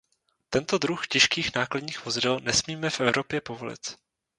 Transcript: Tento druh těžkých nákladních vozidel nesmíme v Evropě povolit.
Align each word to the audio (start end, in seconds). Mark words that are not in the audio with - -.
Tento 0.49 0.77
druh 0.77 1.07
těžkých 1.07 1.55
nákladních 1.55 2.05
vozidel 2.05 2.39
nesmíme 2.39 2.89
v 2.89 2.99
Evropě 3.01 3.41
povolit. 3.41 3.97